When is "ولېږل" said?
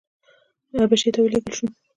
1.21-1.51